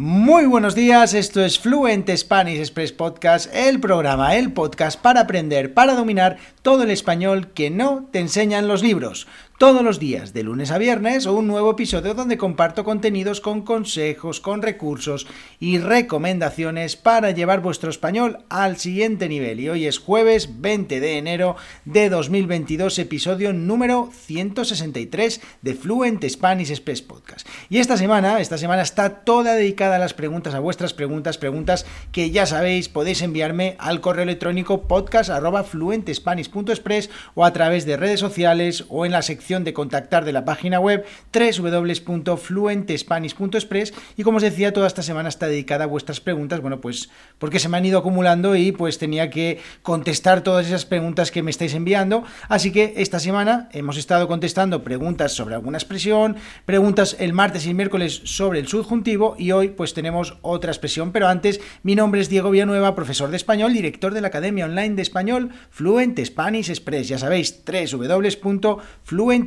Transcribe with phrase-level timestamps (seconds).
[0.00, 5.74] Muy buenos días, esto es Fluent Spanish Express Podcast, el programa, el podcast para aprender,
[5.74, 9.26] para dominar todo el español que no te enseñan los libros
[9.58, 14.40] todos los días, de lunes a viernes, un nuevo episodio donde comparto contenidos con consejos,
[14.40, 15.26] con recursos
[15.58, 19.58] y recomendaciones para llevar vuestro español al siguiente nivel.
[19.58, 26.70] Y hoy es jueves 20 de enero de 2022, episodio número 163 de Fluent Spanish
[26.70, 27.44] Express Podcast.
[27.68, 31.84] Y esta semana, esta semana está toda dedicada a las preguntas, a vuestras preguntas, preguntas
[32.12, 38.84] que ya sabéis, podéis enviarme al correo electrónico podcast.fluentespanish.express o a través de redes sociales
[38.88, 44.74] o en la sección de contactar de la página web www.fluentespanish.express y como os decía,
[44.74, 47.08] toda esta semana está dedicada a vuestras preguntas, bueno, pues
[47.38, 51.42] porque se me han ido acumulando y pues tenía que contestar todas esas preguntas que
[51.42, 56.36] me estáis enviando, así que esta semana hemos estado contestando preguntas sobre alguna expresión,
[56.66, 61.10] preguntas el martes y el miércoles sobre el subjuntivo y hoy pues tenemos otra expresión,
[61.10, 64.94] pero antes mi nombre es Diego Villanueva, profesor de español, director de la Academia Online
[64.94, 69.37] de Español Fluent Spanish Express, ya sabéis, www.fluent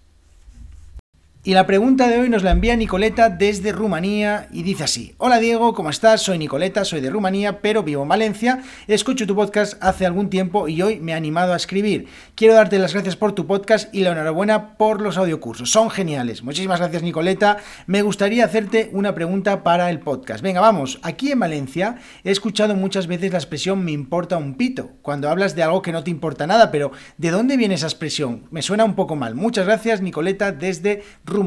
[1.49, 5.39] Y la pregunta de hoy nos la envía Nicoleta desde Rumanía y dice así: Hola
[5.39, 6.21] Diego, ¿cómo estás?
[6.21, 8.63] Soy Nicoleta, soy de Rumanía, pero vivo en Valencia.
[8.87, 12.07] Escucho tu podcast hace algún tiempo y hoy me he animado a escribir.
[12.35, 15.71] Quiero darte las gracias por tu podcast y la enhorabuena por los audiocursos.
[15.71, 16.43] Son geniales.
[16.43, 17.57] Muchísimas gracias Nicoleta.
[17.87, 20.43] Me gustaría hacerte una pregunta para el podcast.
[20.43, 21.01] Venga, vamos.
[21.03, 25.55] Aquí en Valencia he escuchado muchas veces la expresión me importa un pito, cuando hablas
[25.55, 28.45] de algo que no te importa nada, pero ¿de dónde viene esa expresión?
[28.51, 29.35] Me suena un poco mal.
[29.35, 31.38] Muchas gracias Nicoleta desde Rumanía.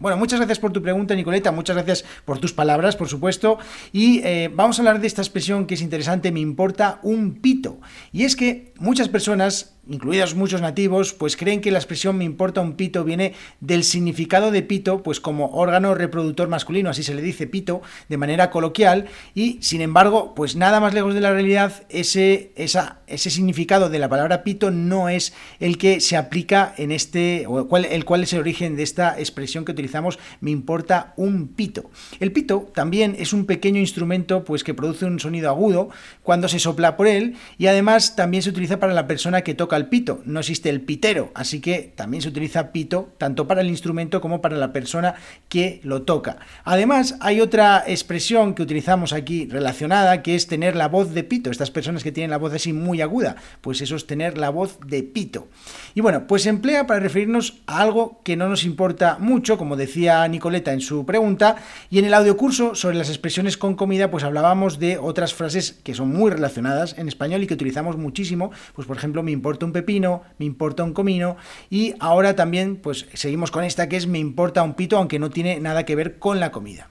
[0.00, 3.58] Bueno, muchas gracias por tu pregunta, Nicoleta, muchas gracias por tus palabras, por supuesto,
[3.92, 7.80] y eh, vamos a hablar de esta expresión que es interesante, me importa un pito.
[8.12, 12.60] Y es que muchas personas incluidos muchos nativos, pues creen que la expresión me importa
[12.60, 17.22] un pito viene del significado de pito, pues como órgano reproductor masculino, así se le
[17.22, 21.82] dice pito, de manera coloquial, y sin embargo, pues nada más lejos de la realidad,
[21.88, 26.92] ese, esa, ese significado de la palabra pito no es el que se aplica en
[26.92, 31.14] este, o cual, el cual es el origen de esta expresión que utilizamos, me importa
[31.16, 31.90] un pito.
[32.20, 35.88] El pito también es un pequeño instrumento, pues que produce un sonido agudo
[36.22, 39.79] cuando se sopla por él, y además también se utiliza para la persona que toca
[39.86, 44.20] pito, no existe el pitero, así que también se utiliza pito tanto para el instrumento
[44.20, 45.14] como para la persona
[45.48, 46.38] que lo toca.
[46.64, 51.50] Además, hay otra expresión que utilizamos aquí relacionada, que es tener la voz de pito.
[51.50, 54.78] Estas personas que tienen la voz así muy aguda, pues eso es tener la voz
[54.86, 55.48] de pito.
[55.94, 59.76] Y bueno, pues se emplea para referirnos a algo que no nos importa mucho, como
[59.76, 61.56] decía Nicoleta en su pregunta,
[61.90, 65.94] y en el audiocurso sobre las expresiones con comida, pues hablábamos de otras frases que
[65.94, 69.72] son muy relacionadas en español y que utilizamos muchísimo, pues por ejemplo, me importa un
[69.72, 71.36] pepino, me importa un comino
[71.68, 75.30] y ahora también pues seguimos con esta que es me importa un pito aunque no
[75.30, 76.90] tiene nada que ver con la comida.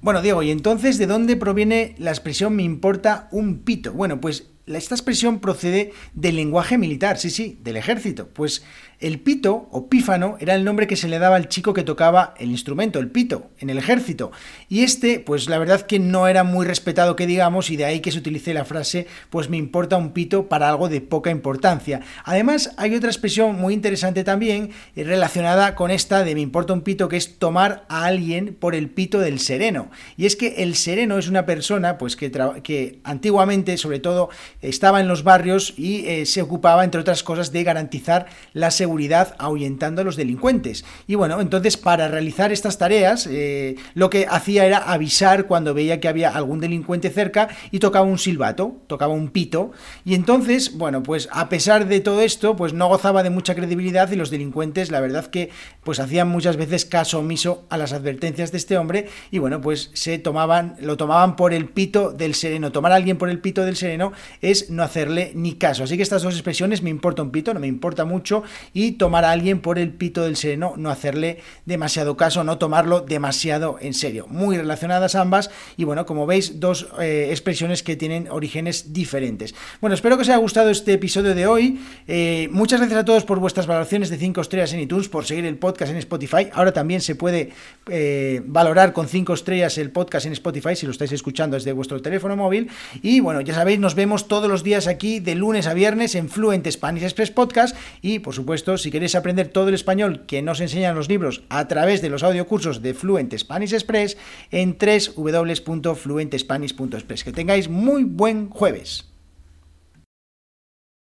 [0.00, 3.92] Bueno, Diego, ¿y entonces de dónde proviene la expresión me importa un pito?
[3.92, 8.28] Bueno, pues esta expresión procede del lenguaje militar, sí, sí, del ejército.
[8.28, 8.64] Pues
[9.00, 12.34] el pito o pífano era el nombre que se le daba al chico que tocaba
[12.38, 14.32] el instrumento, el pito, en el ejército.
[14.68, 18.00] Y este, pues la verdad que no era muy respetado que digamos, y de ahí
[18.00, 22.00] que se utilice la frase, pues me importa un pito para algo de poca importancia.
[22.24, 26.80] Además, hay otra expresión muy interesante también eh, relacionada con esta de me importa un
[26.80, 29.90] pito, que es tomar a alguien por el pito del sereno.
[30.16, 34.30] Y es que el sereno es una persona, pues que, antiguamente, sobre todo,
[34.62, 38.85] estaba en los barrios y eh, se ocupaba, entre otras cosas, de garantizar la seguridad
[38.86, 40.84] seguridad ahuyentando a los delincuentes.
[41.08, 45.98] Y bueno, entonces para realizar estas tareas eh, lo que hacía era avisar cuando veía
[45.98, 49.72] que había algún delincuente cerca y tocaba un silbato, tocaba un pito.
[50.04, 54.08] Y entonces, bueno, pues a pesar de todo esto, pues no gozaba de mucha credibilidad
[54.12, 55.50] y los delincuentes, la verdad que
[55.82, 59.90] pues hacían muchas veces caso omiso a las advertencias de este hombre y bueno, pues
[59.94, 62.70] se tomaban, lo tomaban por el pito del sereno.
[62.70, 64.12] Tomar a alguien por el pito del sereno
[64.42, 65.82] es no hacerle ni caso.
[65.82, 68.44] Así que estas dos expresiones me importa un pito, no me importa mucho
[68.76, 73.00] y tomar a alguien por el pito del sereno, no hacerle demasiado caso, no tomarlo
[73.00, 74.26] demasiado en serio.
[74.28, 79.54] Muy relacionadas ambas y bueno, como veis, dos eh, expresiones que tienen orígenes diferentes.
[79.80, 81.80] Bueno, espero que os haya gustado este episodio de hoy.
[82.06, 85.46] Eh, muchas gracias a todos por vuestras valoraciones de 5 estrellas en iTunes, por seguir
[85.46, 86.48] el podcast en Spotify.
[86.52, 87.52] Ahora también se puede
[87.88, 92.02] eh, valorar con 5 estrellas el podcast en Spotify si lo estáis escuchando desde vuestro
[92.02, 92.68] teléfono móvil.
[93.00, 96.28] Y bueno, ya sabéis, nos vemos todos los días aquí de lunes a viernes en
[96.28, 97.74] Fluent Spanish Express Podcast.
[98.02, 101.68] Y por supuesto, si queréis aprender todo el español que nos enseñan los libros a
[101.68, 104.16] través de los audiocursos de Fluent Spanish Express
[104.50, 107.22] en www.fluentespanish.express.
[107.22, 109.15] Que tengáis muy buen jueves.